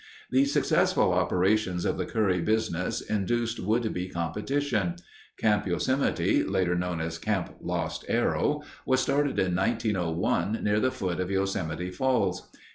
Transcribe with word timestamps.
The 0.31 0.45
successful 0.45 1.13
operations 1.13 1.85
of 1.85 1.95
the 1.99 2.07
Curry 2.07 2.41
business 2.41 3.01
induced 3.01 3.59
would 3.59 3.93
be 3.93 4.09
competition. 4.09 4.95
Camp 5.37 5.67
Yosemite, 5.67 6.41
later 6.43 6.73
known 6.73 6.99
as 6.99 7.19
Camp 7.19 7.53
Lost 7.61 8.05
Arrow, 8.09 8.63
was 8.83 8.99
started 8.99 9.37
in 9.37 9.55
1901 9.55 10.63
near 10.63 10.79
the 10.79 10.89
foot 10.89 11.19
of 11.19 11.29
Yosemite 11.29 11.91
Falls. 11.91 12.49